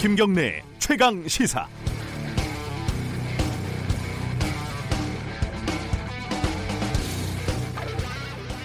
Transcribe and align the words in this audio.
김경래 0.00 0.62
최강 0.78 1.26
시사. 1.26 1.66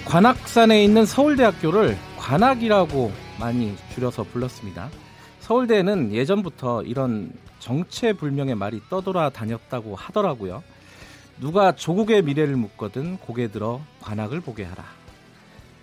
관악산에 0.05 0.83
있는 0.83 1.07
서울대학교를 1.07 1.97
관악이라고 2.17 3.11
많이 3.39 3.75
줄여서 3.93 4.23
불렀습니다. 4.25 4.91
서울대는 5.39 6.13
예전부터 6.13 6.83
이런 6.83 7.31
정체불명의 7.59 8.55
말이 8.55 8.79
떠돌아 8.89 9.31
다녔다고 9.31 9.95
하더라고요. 9.95 10.63
누가 11.39 11.73
조국의 11.73 12.21
미래를 12.23 12.55
묻거든 12.55 13.17
고개 13.17 13.51
들어 13.51 13.81
관악을 14.01 14.41
보게 14.41 14.63
하라. 14.63 14.83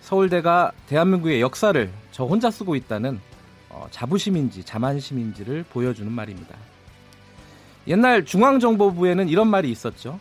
서울대가 0.01 0.71
대한민국의 0.87 1.41
역사를 1.41 1.91
저 2.11 2.25
혼자 2.25 2.49
쓰고 2.49 2.75
있다는 2.75 3.19
어, 3.69 3.87
자부심인지 3.91 4.63
자만심인지를 4.63 5.65
보여주는 5.69 6.11
말입니다. 6.11 6.55
옛날 7.87 8.25
중앙정보부에는 8.25 9.29
이런 9.29 9.47
말이 9.49 9.71
있었죠. 9.71 10.19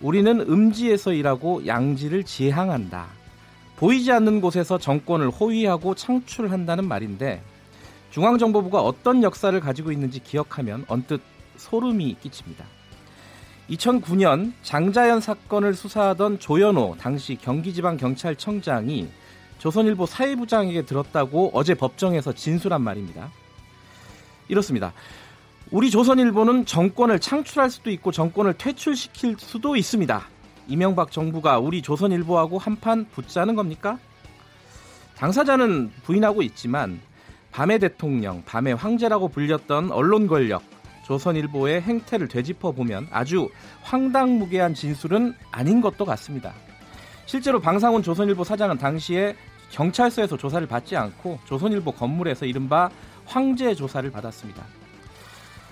우리는 0.00 0.40
음지에서 0.40 1.12
일하고 1.12 1.66
양지를 1.66 2.24
지향한다. 2.24 3.06
보이지 3.76 4.12
않는 4.12 4.40
곳에서 4.40 4.78
정권을 4.78 5.30
호위하고 5.30 5.94
창출한다는 5.94 6.86
말인데 6.86 7.42
중앙정보부가 8.10 8.80
어떤 8.80 9.22
역사를 9.22 9.58
가지고 9.58 9.92
있는지 9.92 10.20
기억하면 10.20 10.84
언뜻 10.88 11.20
소름이 11.56 12.16
끼칩니다. 12.20 12.64
2009년 13.70 14.52
장자연 14.62 15.20
사건을 15.20 15.74
수사하던 15.74 16.40
조현호 16.40 16.96
당시 16.98 17.36
경기지방경찰청장이 17.36 19.08
조선일보 19.58 20.06
사회부장에게 20.06 20.82
들었다고 20.82 21.50
어제 21.54 21.74
법정에서 21.74 22.32
진술한 22.32 22.82
말입니다. 22.82 23.30
이렇습니다. 24.48 24.92
우리 25.70 25.90
조선일보는 25.90 26.66
정권을 26.66 27.20
창출할 27.20 27.70
수도 27.70 27.90
있고 27.90 28.10
정권을 28.10 28.54
퇴출시킬 28.54 29.36
수도 29.38 29.76
있습니다. 29.76 30.26
이명박 30.66 31.12
정부가 31.12 31.58
우리 31.58 31.82
조선일보하고 31.82 32.58
한판 32.58 33.06
붙자는 33.12 33.54
겁니까? 33.54 33.98
당사자는 35.16 35.92
부인하고 36.02 36.42
있지만 36.42 37.00
밤의 37.52 37.78
대통령, 37.78 38.42
밤의 38.46 38.74
황제라고 38.74 39.28
불렸던 39.28 39.92
언론 39.92 40.26
권력, 40.26 40.62
조선일보의 41.10 41.82
행태를 41.82 42.28
되짚어 42.28 42.70
보면 42.70 43.08
아주 43.10 43.50
황당무계한 43.82 44.74
진술은 44.74 45.34
아닌 45.50 45.80
것도 45.80 46.04
같습니다. 46.04 46.52
실제로 47.26 47.60
방상훈 47.60 48.04
조선일보 48.04 48.44
사장은 48.44 48.78
당시에 48.78 49.34
경찰서에서 49.70 50.36
조사를 50.36 50.64
받지 50.68 50.96
않고 50.96 51.40
조선일보 51.46 51.92
건물에서 51.92 52.46
이른바 52.46 52.90
황제 53.26 53.74
조사를 53.74 54.08
받았습니다. 54.08 54.62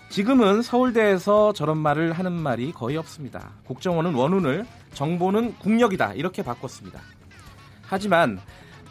지금은 0.08 0.62
서울대에서 0.62 1.52
저런 1.52 1.78
말을 1.78 2.12
하는 2.12 2.32
말이 2.32 2.72
거의 2.72 2.96
없습니다. 2.96 3.50
국정원은 3.64 4.14
원훈을 4.14 4.66
정보는 4.94 5.54
국력이다 5.58 6.14
이렇게 6.14 6.42
바꿨습니다. 6.42 7.00
하지만 7.82 8.40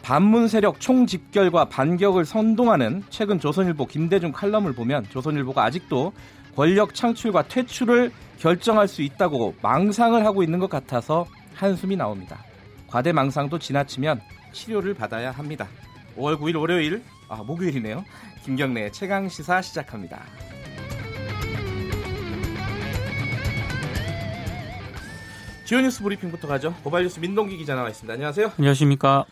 반문 0.02 0.48
세력 0.48 0.80
총집결과 0.80 1.66
반격을 1.66 2.24
선동하는 2.24 3.02
최근 3.10 3.38
조선일보 3.38 3.86
김대중 3.86 4.32
칼럼을 4.32 4.72
보면 4.72 5.04
조선일보가 5.10 5.62
아직도 5.64 6.12
권력 6.54 6.94
창출과 6.94 7.48
퇴출을 7.48 8.12
결정할 8.38 8.88
수 8.88 9.02
있다고 9.02 9.54
망상을 9.62 10.24
하고 10.24 10.42
있는 10.42 10.58
것 10.58 10.68
같아서 10.70 11.26
한숨이 11.54 11.96
나옵니다. 11.96 12.44
과대망상도 12.88 13.58
지나치면 13.58 14.20
치료를 14.52 14.94
받아야 14.94 15.30
합니다. 15.30 15.68
5월 16.16 16.38
9일 16.38 16.58
월요일, 16.58 17.02
아, 17.28 17.36
목요일이네요. 17.42 18.04
김경래 18.44 18.90
최강 18.90 19.28
시사 19.28 19.60
시작합니다. 19.60 20.22
지오 25.64 25.80
뉴스 25.80 26.02
브리핑부터 26.02 26.48
가죠. 26.48 26.74
고발 26.82 27.02
뉴스 27.02 27.20
민동기 27.20 27.58
기자 27.58 27.74
나와 27.74 27.90
있습니다. 27.90 28.14
안녕하세요. 28.14 28.52
안녕하십니까. 28.56 29.26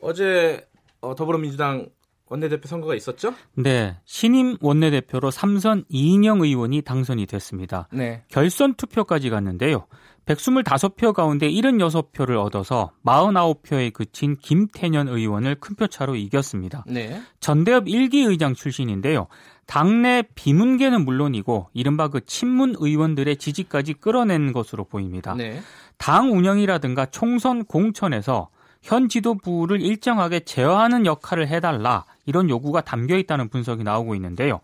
어제 0.00 0.64
어, 1.00 1.16
더불어민주당 1.16 1.88
원내대표 2.28 2.66
선거가 2.66 2.94
있었죠? 2.94 3.34
네. 3.54 3.96
신임 4.04 4.56
원내대표로 4.60 5.30
삼선 5.30 5.84
이인영 5.88 6.40
의원이 6.40 6.82
당선이 6.82 7.26
됐습니다. 7.26 7.88
네. 7.92 8.24
결선 8.28 8.74
투표까지 8.74 9.28
갔는데요. 9.30 9.86
125표 10.26 11.12
가운데 11.12 11.50
76표를 11.50 12.42
얻어서 12.42 12.92
49표에 13.04 13.92
그친 13.92 14.36
김태년 14.36 15.08
의원을 15.08 15.56
큰 15.56 15.74
표차로 15.74 16.14
이겼습니다. 16.16 16.84
네. 16.86 17.20
전대협 17.40 17.86
1기 17.86 18.28
의장 18.28 18.54
출신인데요. 18.54 19.26
당내 19.66 20.24
비문계는 20.34 21.04
물론이고 21.04 21.70
이른바 21.72 22.08
그 22.08 22.24
친문 22.24 22.76
의원들의 22.78 23.36
지지까지 23.36 23.94
끌어낸 23.94 24.52
것으로 24.52 24.84
보입니다. 24.84 25.34
네. 25.34 25.60
당 25.98 26.32
운영이라든가 26.32 27.06
총선 27.06 27.64
공천에서 27.64 28.48
현 28.82 29.08
지도부를 29.08 29.80
일정하게 29.80 30.40
제어하는 30.40 31.06
역할을 31.06 31.48
해달라 31.48 32.04
이런 32.26 32.50
요구가 32.50 32.80
담겨 32.80 33.16
있다는 33.16 33.48
분석이 33.48 33.84
나오고 33.84 34.14
있는데요. 34.16 34.60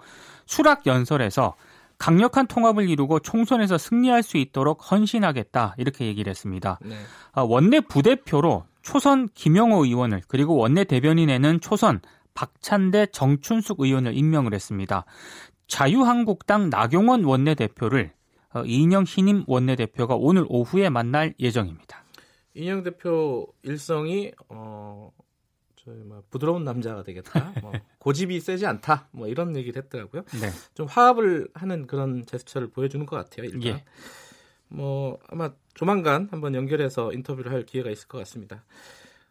수락 0.46 0.86
연설에서 0.86 1.54
강력한 1.98 2.46
통합을 2.46 2.88
이루고 2.88 3.20
총선에서 3.20 3.76
승리할 3.78 4.22
수 4.22 4.36
있도록 4.36 4.90
헌신하겠다 4.90 5.74
이렇게 5.78 6.06
얘기를 6.06 6.30
했습니다. 6.30 6.78
네. 6.82 6.94
아, 7.32 7.42
원내 7.42 7.80
부대표로 7.82 8.64
초선 8.82 9.28
김영호 9.34 9.84
의원을 9.84 10.22
그리고 10.28 10.56
원내 10.56 10.84
대변인에는 10.84 11.60
초선 11.60 12.00
박찬대 12.34 13.06
정춘숙 13.06 13.80
의원을 13.80 14.16
임명을 14.16 14.54
했습니다. 14.54 15.04
자유한국당 15.66 16.70
나경원 16.70 17.24
원내대표를 17.24 18.12
어, 18.54 18.62
이인영 18.64 19.04
신임 19.04 19.44
원내대표가 19.46 20.14
오늘 20.16 20.46
오후에 20.48 20.88
만날 20.88 21.34
예정입니다. 21.38 22.04
이인영 22.58 22.82
대표 22.82 23.46
일성이 23.62 24.32
어, 24.48 25.12
저희 25.76 25.96
뭐 25.98 26.22
부드러운 26.28 26.64
남자가 26.64 27.04
되겠다. 27.04 27.52
뭐 27.62 27.72
고집이 27.98 28.40
세지 28.40 28.66
않다. 28.66 29.08
뭐 29.12 29.28
이런 29.28 29.56
얘기를 29.56 29.80
했더라고요. 29.80 30.22
네. 30.40 30.50
좀 30.74 30.86
화합을 30.86 31.48
하는 31.54 31.86
그런 31.86 32.26
제스처를 32.26 32.68
보여주는 32.68 33.06
것 33.06 33.14
같아요. 33.16 33.46
일단. 33.46 33.62
예. 33.64 33.84
뭐 34.66 35.18
아마 35.28 35.52
조만간 35.74 36.28
한번 36.32 36.54
연결해서 36.54 37.12
인터뷰를 37.12 37.52
할 37.52 37.64
기회가 37.64 37.90
있을 37.90 38.08
것 38.08 38.18
같습니다. 38.18 38.64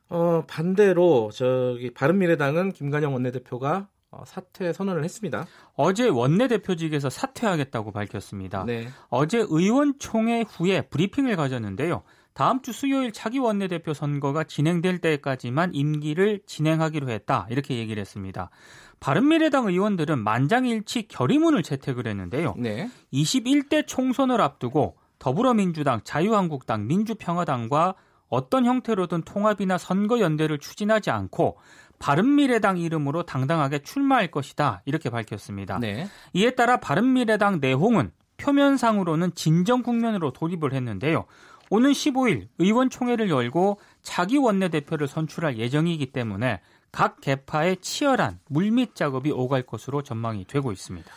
어, 0.09 0.45
반대로 0.47 1.29
저기 1.33 1.93
바른미래당은 1.93 2.71
김관영 2.71 3.13
원내대표가 3.13 3.89
어, 4.09 4.23
사퇴 4.25 4.71
선언을 4.71 5.03
했습니다. 5.03 5.45
어제 5.75 6.07
원내대표직에서 6.07 7.09
사퇴하겠다고 7.09 7.91
밝혔습니다. 7.91 8.63
네. 8.63 8.87
어제 9.09 9.39
의원총회 9.39 10.45
후에 10.47 10.83
브리핑을 10.83 11.35
가졌는데요. 11.35 12.03
다음 12.37 12.61
주 12.61 12.71
수요일 12.71 13.11
차기 13.11 13.39
원내대표 13.39 13.95
선거가 13.95 14.43
진행될 14.43 14.99
때까지만 14.99 15.73
임기를 15.73 16.41
진행하기로 16.45 17.09
했다. 17.09 17.47
이렇게 17.49 17.77
얘기를 17.77 17.99
했습니다. 17.99 18.51
바른미래당 18.99 19.65
의원들은 19.65 20.19
만장일치 20.19 21.07
결의문을 21.07 21.63
채택을 21.63 22.05
했는데요. 22.05 22.53
네. 22.59 22.91
21대 23.11 23.87
총선을 23.87 24.39
앞두고 24.39 24.97
더불어민주당, 25.17 26.01
자유한국당, 26.03 26.85
민주평화당과 26.85 27.95
어떤 28.29 28.65
형태로든 28.65 29.23
통합이나 29.23 29.79
선거 29.79 30.19
연대를 30.19 30.59
추진하지 30.59 31.09
않고 31.09 31.57
바른미래당 31.97 32.77
이름으로 32.77 33.23
당당하게 33.23 33.79
출마할 33.79 34.29
것이다. 34.29 34.83
이렇게 34.85 35.09
밝혔습니다. 35.09 35.79
네. 35.79 36.07
이에 36.33 36.51
따라 36.51 36.77
바른미래당 36.77 37.61
내홍은 37.61 38.11
표면상으로는 38.37 39.33
진정 39.33 39.81
국면으로 39.81 40.31
돌입을 40.31 40.73
했는데요. 40.73 41.25
오는 41.69 41.91
15일 41.91 42.47
의원총회를 42.59 43.29
열고 43.29 43.79
차기 44.01 44.37
원내대표를 44.37 45.07
선출할 45.07 45.57
예정이기 45.57 46.07
때문에 46.07 46.61
각 46.91 47.21
개파의 47.21 47.77
치열한 47.77 48.39
물밑 48.49 48.95
작업이 48.95 49.31
오갈 49.31 49.63
것으로 49.63 50.01
전망이 50.01 50.45
되고 50.45 50.71
있습니다. 50.71 51.11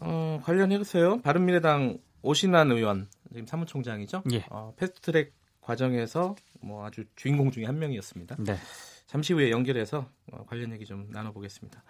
어, 0.00 0.40
관련해서요. 0.44 1.22
바른미래당 1.22 1.98
오신환 2.22 2.70
의원 2.70 3.08
지금 3.32 3.46
사무총장이죠. 3.46 4.22
예. 4.32 4.44
어, 4.50 4.72
패스트트랙 4.76 5.32
과정에서 5.60 6.36
뭐 6.60 6.84
아주 6.86 7.04
주인공 7.16 7.50
중에 7.50 7.64
한 7.64 7.78
명이었습니다. 7.78 8.36
네. 8.38 8.56
잠시 9.06 9.32
후에 9.32 9.50
연결해서 9.50 10.06
어, 10.32 10.44
관련 10.46 10.72
얘기 10.72 10.84
좀 10.84 11.08
나눠보겠습니다. 11.10 11.82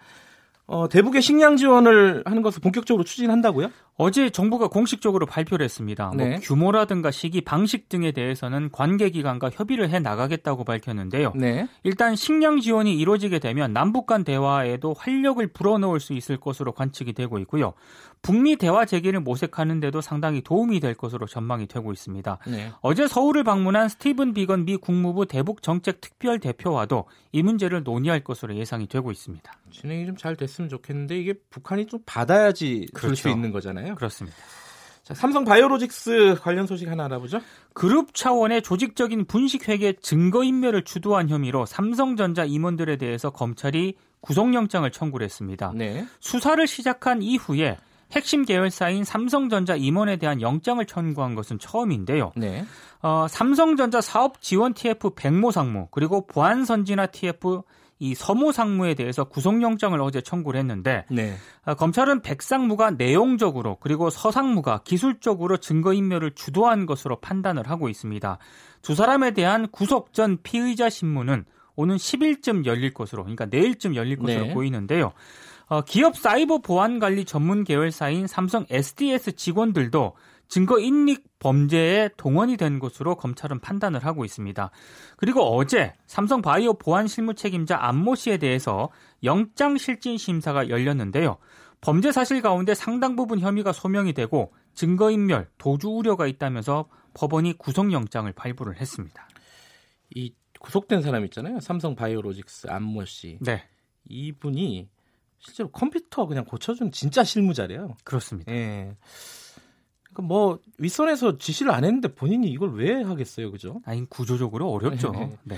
어, 0.67 0.87
대북의 0.87 1.21
식량 1.21 1.57
지원을 1.57 2.23
하는 2.25 2.41
것을 2.41 2.61
본격적으로 2.61 3.03
추진한다고요? 3.03 3.71
어제 4.01 4.29
정부가 4.29 4.69
공식적으로 4.69 5.25
발표를 5.25 5.65
했습니다. 5.65 6.07
뭐 6.07 6.15
네. 6.15 6.29
뭐 6.29 6.39
규모라든가 6.39 7.11
시기, 7.11 7.41
방식 7.41 7.89
등에 7.89 8.13
대해서는 8.13 8.69
관계기관과 8.71 9.49
협의를 9.49 9.89
해 9.89 9.99
나가겠다고 9.99 10.63
밝혔는데요. 10.63 11.33
네. 11.35 11.67
일단 11.83 12.15
식량 12.15 12.61
지원이 12.61 12.97
이루어지게 12.97 13.39
되면 13.39 13.73
남북 13.73 14.07
간 14.07 14.23
대화에도 14.23 14.93
활력을 14.97 15.47
불어넣을 15.47 15.99
수 15.99 16.13
있을 16.13 16.37
것으로 16.37 16.71
관측이 16.71 17.11
되고 17.11 17.39
있고요. 17.39 17.73
북미 18.21 18.55
대화 18.55 18.85
재개를 18.85 19.19
모색하는 19.19 19.81
데도 19.81 19.99
상당히 19.99 20.41
도움이 20.41 20.79
될 20.79 20.93
것으로 20.93 21.25
전망이 21.25 21.67
되고 21.67 21.91
있습니다. 21.91 22.37
네. 22.47 22.71
어제 22.81 23.05
서울을 23.05 23.43
방문한 23.43 23.89
스티븐 23.89 24.33
비건 24.33 24.63
미 24.65 24.77
국무부 24.77 25.25
대북 25.25 25.61
정책 25.61 25.99
특별 25.99 26.39
대표와도 26.39 27.05
이 27.33 27.43
문제를 27.43 27.83
논의할 27.83 28.21
것으로 28.23 28.55
예상이 28.55 28.87
되고 28.87 29.11
있습니다. 29.11 29.51
진행이 29.71 30.05
좀 30.05 30.15
잘 30.19 30.35
됐으면 30.35 30.69
좋겠는데 30.69 31.17
이게 31.17 31.33
북한이 31.49 31.87
좀 31.87 32.01
받아야지 32.05 32.87
줄수 32.93 33.23
그렇죠. 33.23 33.29
있는 33.29 33.51
거잖아요. 33.51 33.88
그렇습니다. 33.95 34.37
자, 35.03 35.15
삼성 35.15 35.43
바이오로직스 35.43 36.37
관련 36.41 36.67
소식 36.67 36.87
하나 36.87 37.05
알아보죠. 37.05 37.41
그룹 37.73 38.13
차원의 38.13 38.61
조직적인 38.61 39.25
분식회계 39.25 39.93
증거인멸을 40.01 40.83
주도한 40.83 41.29
혐의로 41.29 41.65
삼성전자 41.65 42.45
임원들에 42.45 42.97
대해서 42.97 43.31
검찰이 43.31 43.95
구속영장을 44.21 44.89
청구를 44.91 45.25
했습니다. 45.25 45.71
네. 45.73 46.05
수사를 46.19 46.65
시작한 46.67 47.23
이후에 47.23 47.77
핵심 48.11 48.43
계열사인 48.43 49.03
삼성전자 49.03 49.75
임원에 49.75 50.17
대한 50.17 50.41
영장을 50.41 50.83
청구한 50.85 51.35
것은 51.35 51.57
처음인데요. 51.59 52.31
네. 52.35 52.65
어, 53.01 53.27
삼성전자 53.29 54.01
사업 54.01 54.41
지원 54.41 54.73
TF 54.73 55.11
백모 55.15 55.51
상무 55.51 55.87
그리고 55.91 56.25
보안선진화 56.27 57.07
TF 57.07 57.61
이 57.99 58.15
서모 58.15 58.53
상무에 58.53 58.93
대해서 58.93 59.25
구속영장을 59.25 59.99
어제 60.01 60.21
청구를 60.21 60.59
했는데 60.61 61.05
네. 61.09 61.35
아, 61.65 61.73
검찰은 61.75 62.21
백 62.21 62.41
상무가 62.41 62.91
내용적으로 62.91 63.77
그리고 63.81 64.09
서 64.09 64.31
상무가 64.31 64.79
기술적으로 64.85 65.57
증거인멸을 65.57 66.31
주도한 66.31 66.85
것으로 66.85 67.19
판단을 67.19 67.69
하고 67.69 67.89
있습니다. 67.89 68.37
두 68.81 68.95
사람에 68.95 69.31
대한 69.31 69.67
구속 69.67 70.13
전 70.13 70.37
피의자 70.41 70.89
신문은 70.89 71.43
오는 71.75 71.95
10일쯤 71.97 72.65
열릴 72.65 72.93
것으로 72.93 73.23
그러니까 73.23 73.45
내일쯤 73.45 73.95
열릴 73.95 74.17
것으로 74.17 74.45
네. 74.45 74.53
보이는데요. 74.53 75.11
어, 75.67 75.81
기업 75.81 76.17
사이버 76.17 76.59
보안 76.59 76.99
관리 76.99 77.25
전문 77.25 77.63
계열사인 77.63 78.27
삼성 78.27 78.65
SDS 78.69 79.35
직원들도 79.35 80.13
증거 80.49 80.79
인릭 80.79 81.23
범죄에 81.39 82.09
동원이 82.17 82.57
된 82.57 82.79
것으로 82.79 83.15
검찰은 83.15 83.59
판단을 83.59 84.03
하고 84.03 84.25
있습니다. 84.25 84.71
그리고 85.15 85.41
어제 85.55 85.93
삼성 86.07 86.41
바이오 86.41 86.73
보안 86.73 87.07
실무 87.07 87.35
책임자 87.35 87.77
안모 87.79 88.15
씨에 88.15 88.37
대해서 88.37 88.89
영장 89.23 89.77
실질 89.77 90.17
심사가 90.17 90.67
열렸는데요. 90.67 91.37
범죄 91.81 92.11
사실 92.11 92.41
가운데 92.41 92.73
상당 92.73 93.15
부분 93.15 93.39
혐의가 93.39 93.71
소명이 93.71 94.13
되고 94.13 94.51
증거 94.73 95.11
인멸, 95.11 95.47
도주 95.57 95.89
우려가 95.89 96.27
있다면서 96.27 96.89
법원이 97.13 97.57
구속 97.57 97.93
영장을 97.93 98.29
발부를 98.33 98.81
했습니다. 98.81 99.27
이 100.15 100.33
구속된 100.59 101.01
사람 101.01 101.23
있잖아요. 101.25 101.59
삼성 101.59 101.95
바이오로직스 101.95 102.67
안모 102.69 103.05
씨. 103.05 103.37
네, 103.39 103.63
이분이 104.05 104.89
실제로 105.37 105.69
컴퓨터 105.71 106.25
그냥 106.25 106.43
고쳐준 106.43 106.91
진짜 106.91 107.23
실무자래요. 107.23 107.95
그렇습니다. 108.03 108.51
예. 108.51 108.95
그러니까 110.19 110.21
뭐 110.21 110.59
윗선에서 110.77 111.37
지시를 111.37 111.71
안 111.71 111.83
했는데 111.83 112.09
본인이 112.09 112.49
이걸 112.49 112.73
왜 112.73 113.01
하겠어요, 113.01 113.51
그죠? 113.51 113.81
아니 113.85 114.07
구조적으로 114.09 114.69
어렵죠. 114.69 115.11
네. 115.11 115.37
네. 115.43 115.57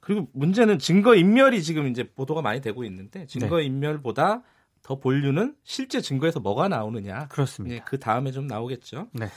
그리고 0.00 0.28
문제는 0.32 0.78
증거 0.78 1.14
인멸이 1.14 1.62
지금 1.62 1.86
이제 1.88 2.02
보도가 2.02 2.42
많이 2.42 2.60
되고 2.60 2.84
있는데 2.84 3.26
증거 3.26 3.60
인멸보다 3.60 4.42
더 4.82 4.98
본류는 4.98 5.54
실제 5.62 6.00
증거에서 6.00 6.40
뭐가 6.40 6.68
나오느냐. 6.68 7.28
그렇습니다. 7.28 7.76
예, 7.76 7.80
그 7.84 8.00
다음에 8.00 8.32
좀 8.32 8.48
나오겠죠. 8.48 9.08
네. 9.12 9.28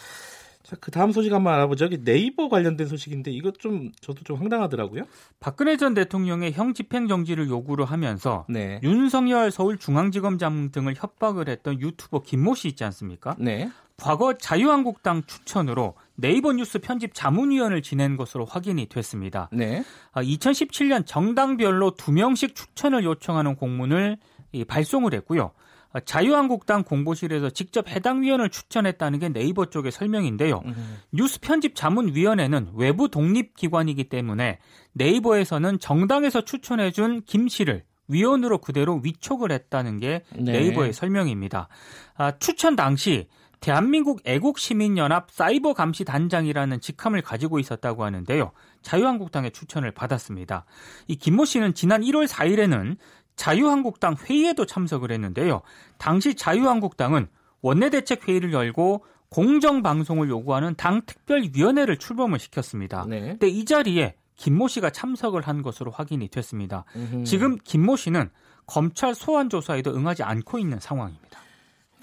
자, 0.64 0.76
그 0.82 0.90
다음 0.90 1.12
소식 1.12 1.32
한번 1.32 1.54
알아보죠. 1.54 1.86
여기 1.86 2.04
네이버 2.04 2.50
관련된 2.50 2.88
소식인데 2.88 3.30
이거 3.30 3.52
좀 3.52 3.92
저도 4.02 4.24
좀 4.24 4.38
황당하더라고요. 4.38 5.04
박근혜 5.40 5.78
전 5.78 5.94
대통령의 5.94 6.54
형 6.54 6.74
집행 6.74 7.08
정지를 7.08 7.48
요구를 7.48 7.86
하면서 7.86 8.48
네. 8.50 8.80
윤석열 8.82 9.52
서울중앙지검장 9.52 10.72
등을 10.72 10.96
협박을 10.98 11.50
했던 11.50 11.80
유튜버 11.80 12.24
김모 12.24 12.56
씨 12.56 12.70
있지 12.70 12.84
않습니까? 12.84 13.36
네. 13.38 13.70
과거 13.98 14.34
자유한국당 14.34 15.24
추천으로 15.24 15.96
네이버 16.16 16.54
뉴스 16.54 16.80
편집 16.80 17.14
자문위원을 17.14 17.82
지낸 17.82 18.18
것으로 18.18 18.46
확인이 18.46 18.88
됐습니다. 18.88 19.50
네. 19.52 19.84
아, 20.12 20.22
2017년 20.22 21.06
정당별로 21.06 21.92
두 21.92 22.12
명씩 22.12 22.56
추천을 22.56 23.04
요청하는 23.04 23.56
공문을 23.56 24.18
이, 24.52 24.66
발송을 24.66 25.14
했고요. 25.14 25.52
아, 25.94 26.00
자유한국당 26.02 26.84
공보실에서 26.84 27.50
직접 27.52 27.88
해당 27.90 28.22
위원을 28.22 28.50
추천했다는 28.50 29.20
게 29.20 29.30
네이버 29.30 29.66
쪽의 29.66 29.94
설명인데요. 29.94 30.62
음, 30.66 30.98
뉴스 31.14 31.40
편집 31.40 31.76
자문위원회는 31.76 32.72
외부 32.76 33.10
독립 33.10 33.56
기관이기 33.56 34.10
때문에 34.10 34.60
네이버에서는 34.94 35.80
정당에서 35.80 36.42
추천해준 36.42 37.24
김 37.26 37.48
씨를 37.48 37.84
위원으로 38.08 38.60
그대로 38.60 39.00
위촉을 39.04 39.52
했다는 39.52 39.98
게 39.98 40.24
네. 40.38 40.52
네이버의 40.52 40.94
설명입니다. 40.94 41.70
아, 42.16 42.38
추천 42.38 42.76
당시 42.76 43.28
대한민국 43.66 44.22
애국시민연합 44.26 45.32
사이버감시단장이라는 45.32 46.82
직함을 46.82 47.24
가지고 47.24 47.58
있었다고 47.58 48.04
하는데요. 48.04 48.52
자유한국당의 48.84 49.50
추천을 49.54 49.90
받았습니다. 49.90 50.66
이 51.08 51.16
김모 51.16 51.46
씨는 51.46 51.74
지난 51.74 52.02
1월 52.02 52.28
4일에는 52.28 52.96
자유한국당 53.36 54.18
회의에도 54.24 54.68
참석을 54.68 55.12
했는데요. 55.12 55.64
당시 55.98 56.36
자유한국당은 56.36 57.28
원내대책 57.64 58.30
회의를 58.30 58.54
열고 58.54 59.04
공정 59.30 59.82
방송을 59.82 60.30
요구하는 60.30 60.76
당 60.76 61.02
특별위원회를 61.08 61.98
출범을 61.98 62.38
시켰습니다. 62.38 63.08
네. 63.10 63.20
근데 63.30 63.48
이 63.48 63.66
자리에 63.66 64.14
김모 64.36 64.68
씨가 64.68 64.92
참석을 64.92 65.42
한 65.42 65.64
것으로 65.64 65.90
확인이 65.90 66.28
됐습니다. 66.28 66.86
음흠. 66.96 67.24
지금 67.24 67.58
김모 67.64 67.96
씨는 67.96 68.30
검찰 68.68 69.16
소환 69.16 69.50
조사에도 69.50 69.96
응하지 69.96 70.22
않고 70.22 70.60
있는 70.60 70.80
상황입니다. 70.80 71.40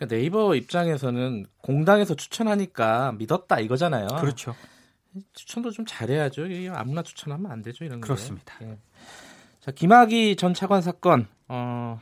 그러니까 0.02 0.16
네이버 0.16 0.54
입장에서는 0.54 1.46
공당에서 1.62 2.14
추천하니까 2.14 3.12
믿었다 3.18 3.60
이거잖아요. 3.60 4.08
그렇죠. 4.20 4.54
추천도 5.34 5.70
좀 5.70 5.84
잘해야죠. 5.86 6.44
아무나 6.74 7.02
추천하면 7.02 7.50
안 7.50 7.62
되죠. 7.62 7.84
이런 7.84 8.00
거. 8.00 8.06
그렇습니다. 8.06 8.54
예. 8.62 8.78
자, 9.60 9.70
김학의 9.70 10.36
전 10.36 10.54
차관 10.54 10.82
사건 10.82 11.28
어, 11.48 12.00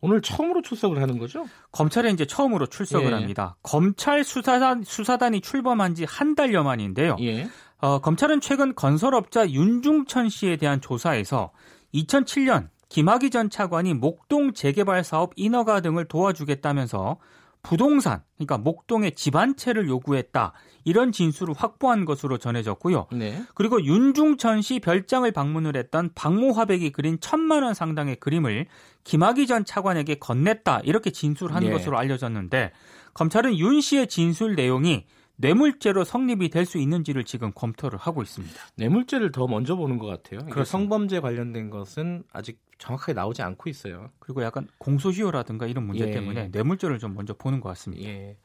오늘 0.00 0.22
처음으로 0.22 0.62
출석을 0.62 1.02
하는 1.02 1.18
거죠? 1.18 1.46
검찰에 1.72 2.10
이제 2.10 2.24
처음으로 2.24 2.66
출석을 2.66 3.08
예. 3.10 3.14
합니다. 3.14 3.56
검찰 3.62 4.24
수사단 4.24 4.82
수사단이 4.84 5.40
출범한 5.40 5.94
지 5.94 6.04
한 6.08 6.34
달여 6.34 6.62
만인데요. 6.62 7.16
예. 7.20 7.48
어, 7.78 7.98
검찰은 8.00 8.40
최근 8.40 8.74
건설업자 8.74 9.48
윤중천 9.50 10.28
씨에 10.30 10.56
대한 10.56 10.80
조사에서 10.80 11.50
2007년 11.94 12.68
김학의 12.88 13.30
전 13.30 13.50
차관이 13.50 13.94
목동 13.94 14.52
재개발 14.52 15.02
사업 15.02 15.32
인허가 15.36 15.80
등을 15.80 16.04
도와주겠다면서 16.06 17.18
부동산, 17.62 18.22
그러니까 18.36 18.58
목동의 18.58 19.14
집 19.14 19.36
한 19.36 19.56
채를 19.56 19.88
요구했다. 19.88 20.52
이런 20.84 21.12
진술을 21.12 21.54
확보한 21.56 22.04
것으로 22.04 22.38
전해졌고요. 22.38 23.06
네. 23.12 23.42
그리고 23.54 23.82
윤중천 23.82 24.62
씨 24.62 24.80
별장을 24.80 25.30
방문을 25.30 25.76
했던 25.76 26.10
박모 26.14 26.52
화백이 26.52 26.90
그린 26.90 27.18
천만 27.20 27.62
원 27.62 27.72
상당의 27.72 28.16
그림을 28.16 28.66
김학의 29.04 29.46
전 29.46 29.64
차관에게 29.64 30.16
건넸다. 30.16 30.80
이렇게 30.84 31.10
진술한 31.10 31.62
예. 31.64 31.70
것으로 31.70 31.98
알려졌는데 31.98 32.72
검찰은 33.14 33.56
윤 33.58 33.80
씨의 33.80 34.08
진술 34.08 34.54
내용이 34.54 35.04
뇌물죄로 35.36 36.04
성립이 36.04 36.50
될 36.50 36.66
수 36.66 36.78
있는지를 36.78 37.24
지금 37.24 37.50
검토를 37.54 37.98
하고 37.98 38.22
있습니다. 38.22 38.54
뇌물죄를 38.76 39.32
더 39.32 39.46
먼저 39.46 39.74
보는 39.76 39.98
것 39.98 40.06
같아요. 40.06 40.40
그렇습니다. 40.40 40.64
성범죄 40.64 41.20
관련된 41.20 41.70
것은 41.70 42.22
아직 42.32 42.60
정확하게 42.78 43.14
나오지 43.14 43.42
않고 43.42 43.68
있어요. 43.70 44.10
그리고 44.18 44.42
약간 44.42 44.68
공소시효라든가 44.78 45.66
이런 45.66 45.86
문제 45.86 46.06
예. 46.06 46.10
때문에 46.12 46.48
뇌물죄를 46.48 46.98
좀 46.98 47.14
먼저 47.14 47.34
보는 47.34 47.60
것 47.60 47.68
같습니다. 47.70 48.08
예. 48.08 48.36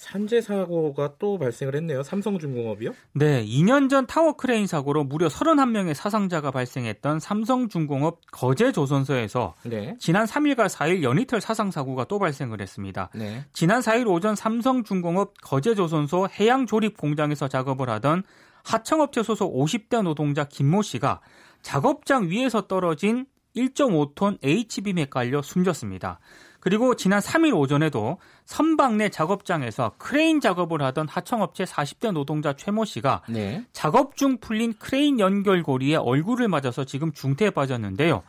산재 0.00 0.40
사고가 0.40 1.16
또 1.18 1.38
발생을 1.38 1.76
했네요. 1.76 2.02
삼성중공업이요? 2.02 2.92
네, 3.12 3.44
2년 3.44 3.90
전 3.90 4.06
타워 4.06 4.32
크레인 4.32 4.66
사고로 4.66 5.04
무려 5.04 5.28
31명의 5.28 5.92
사상자가 5.92 6.50
발생했던 6.50 7.20
삼성중공업 7.20 8.20
거제 8.32 8.72
조선소에서 8.72 9.54
네. 9.64 9.94
지난 9.98 10.24
3일과 10.24 10.70
4일 10.70 11.02
연이틀 11.02 11.42
사상 11.42 11.70
사고가 11.70 12.04
또 12.04 12.18
발생을 12.18 12.62
했습니다. 12.62 13.10
네. 13.14 13.44
지난 13.52 13.82
4일 13.82 14.08
오전 14.08 14.34
삼성중공업 14.34 15.34
거제 15.42 15.74
조선소 15.74 16.28
해양 16.40 16.64
조립 16.64 16.96
공장에서 16.96 17.48
작업을 17.48 17.90
하던 17.90 18.22
하청업체 18.64 19.22
소속 19.22 19.54
50대 19.54 20.00
노동자 20.00 20.44
김모 20.44 20.80
씨가 20.80 21.20
작업장 21.60 22.30
위에서 22.30 22.62
떨어진 22.62 23.26
1.5톤 23.54 24.38
H빔에 24.42 25.06
깔려 25.10 25.42
숨졌습니다. 25.42 26.20
그리고 26.60 26.94
지난 26.94 27.20
3일 27.20 27.56
오전에도 27.56 28.18
선박 28.44 28.96
내 28.96 29.08
작업장에서 29.08 29.92
크레인 29.98 30.40
작업을 30.40 30.82
하던 30.82 31.08
하청업체 31.08 31.64
40대 31.64 32.12
노동자 32.12 32.52
최모 32.52 32.84
씨가 32.84 33.22
네. 33.28 33.64
작업 33.72 34.16
중 34.16 34.38
풀린 34.38 34.74
크레인 34.78 35.18
연결고리에 35.20 35.96
얼굴을 35.96 36.48
맞아서 36.48 36.84
지금 36.84 37.12
중태에 37.12 37.50
빠졌는데요. 37.50 38.22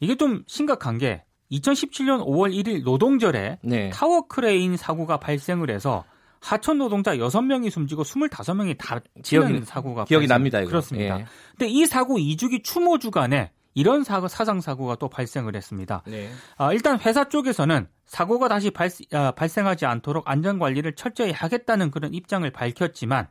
이게 0.00 0.16
좀 0.16 0.44
심각한 0.46 0.98
게 0.98 1.24
2017년 1.50 2.24
5월 2.26 2.52
1일 2.54 2.84
노동절에 2.84 3.58
네. 3.62 3.90
타워 3.90 4.26
크레인 4.26 4.76
사고가 4.76 5.18
발생을 5.18 5.70
해서 5.70 6.04
하천 6.40 6.76
노동자 6.76 7.16
6명이 7.16 7.70
숨지고 7.70 8.02
25명이 8.02 8.76
다치는 8.76 9.62
기억이- 9.62 9.64
사고가 9.64 10.04
기억이 10.04 10.26
납니다. 10.26 10.60
이거. 10.60 10.68
그렇습니다. 10.68 11.20
예. 11.20 11.26
근데 11.56 11.68
이 11.72 11.86
사고 11.86 12.18
2주기 12.18 12.62
추모 12.62 12.98
주간에 12.98 13.50
이런 13.74 14.04
사고, 14.04 14.28
사상 14.28 14.60
사고가 14.60 14.96
또 14.96 15.08
발생을 15.08 15.56
했습니다. 15.56 16.02
네. 16.06 16.30
아, 16.56 16.72
일단 16.72 16.98
회사 17.00 17.28
쪽에서는 17.28 17.88
사고가 18.06 18.48
다시 18.48 18.70
발, 18.70 18.88
아, 19.12 19.32
발생하지 19.32 19.86
않도록 19.86 20.28
안전 20.28 20.58
관리를 20.58 20.94
철저히 20.94 21.32
하겠다는 21.32 21.90
그런 21.90 22.14
입장을 22.14 22.48
밝혔지만 22.50 23.28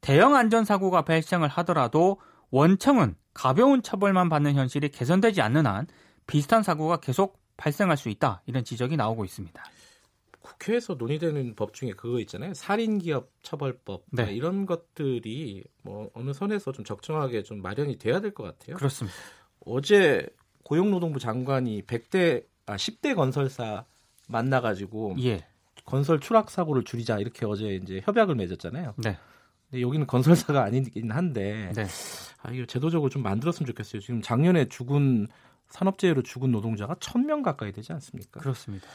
대형 0.00 0.34
안전 0.36 0.64
사고가 0.64 1.02
발생을 1.02 1.48
하더라도 1.48 2.20
원청은 2.50 3.16
가벼운 3.34 3.82
처벌만 3.82 4.28
받는 4.28 4.54
현실이 4.54 4.90
개선되지 4.90 5.40
않는 5.42 5.66
한 5.66 5.86
비슷한 6.26 6.62
사고가 6.62 6.98
계속 6.98 7.38
발생할 7.56 7.96
수 7.96 8.08
있다 8.08 8.42
이런 8.46 8.64
지적이 8.64 8.96
나오고 8.96 9.24
있습니다. 9.24 9.62
국회에서 10.40 10.94
논의되는 10.94 11.54
법 11.54 11.74
중에 11.74 11.90
그거 11.90 12.18
있잖아요. 12.20 12.54
살인기업 12.54 13.30
처벌법 13.42 14.04
네. 14.10 14.32
이런 14.32 14.66
것들이 14.66 15.64
뭐 15.82 16.10
어느 16.14 16.32
선에서 16.32 16.72
좀 16.72 16.84
적정하게 16.84 17.42
좀 17.42 17.60
마련이 17.60 17.98
돼야 17.98 18.20
될 18.20 18.32
것 18.32 18.44
같아요. 18.44 18.76
그렇습니다. 18.76 19.16
어제 19.66 20.26
고용노동부 20.64 21.18
장관이 21.18 21.82
100대 21.82 22.44
아 22.66 22.76
10대 22.76 23.14
건설사 23.14 23.84
만나 24.28 24.60
가지고 24.60 25.16
예, 25.20 25.44
건설 25.84 26.20
추락 26.20 26.50
사고를 26.50 26.84
줄이자 26.84 27.18
이렇게 27.18 27.46
어제 27.46 27.74
이제 27.74 28.00
협약을 28.04 28.34
맺었잖아요. 28.36 28.94
네, 28.98 29.18
근데 29.68 29.82
여기는 29.82 30.06
건설사가 30.06 30.62
아니긴 30.62 31.10
한데 31.10 31.72
네, 31.74 31.86
아 32.42 32.52
이거 32.52 32.66
제도적으로 32.66 33.10
좀 33.10 33.22
만들었으면 33.22 33.66
좋겠어요. 33.66 34.00
지금 34.00 34.22
작년에 34.22 34.68
죽은 34.68 35.26
산업재해로 35.68 36.22
죽은 36.22 36.50
노동자가 36.52 36.94
1000명 36.94 37.42
가까이 37.42 37.72
되지 37.72 37.92
않습니까? 37.92 38.40
그렇습니다. 38.40 38.86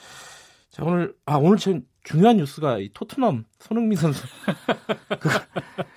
자 0.70 0.84
오늘 0.84 1.16
아 1.26 1.36
오늘 1.38 1.58
제일 1.58 1.86
중요한 2.04 2.38
뉴스가 2.38 2.80
이 2.80 2.90
토트넘 2.94 3.46
손흥민 3.60 3.98
선수 3.98 4.26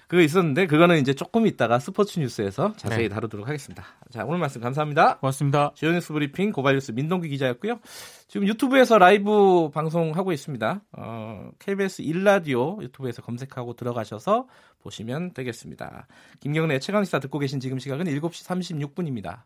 그, 0.09 0.17
그거 0.17 0.23
있었는데 0.23 0.67
그거는 0.67 0.99
이제 0.99 1.15
조금 1.15 1.47
있다가 1.47 1.79
스포츠 1.79 2.19
뉴스에서 2.19 2.73
자세히 2.77 3.03
네. 3.03 3.09
다루도록 3.09 3.47
하겠습니다. 3.47 3.85
자 4.11 4.25
오늘 4.25 4.39
말씀 4.39 4.61
감사합니다. 4.61 5.19
고맙습니다. 5.19 5.73
지오뉴스 5.75 6.13
브리핑 6.13 6.51
고발뉴스 6.51 6.93
민동기 6.93 7.29
기자였고요. 7.29 7.79
지금 8.27 8.49
유튜브에서 8.49 8.99
라이브 8.99 9.71
방송하고 9.71 10.33
있습니다. 10.33 10.83
어, 10.93 11.51
KBS 11.59 12.03
1라디오 12.03 12.83
유튜브에서 12.83 13.23
검색하고 13.23 13.75
들어가셔서 13.75 14.49
보시면 14.83 15.35
되겠습니다. 15.35 16.07
김경래 16.41 16.79
최강시사 16.79 17.21
듣고 17.21 17.39
계신 17.39 17.61
지금 17.61 17.79
시각은 17.79 18.07
7시 18.07 18.91
36분입니다. 18.91 19.43